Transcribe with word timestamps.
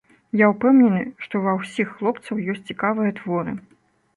Я 0.39 0.45
ўпэўнены, 0.53 1.01
што 1.25 1.41
ва 1.43 1.53
ўсіх 1.59 1.91
хлопцаў 1.99 2.41
ёсць 2.55 2.67
цікавыя 2.73 3.17
творы. 3.21 3.57